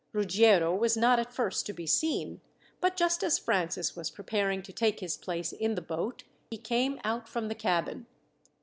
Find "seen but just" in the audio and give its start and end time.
1.85-3.23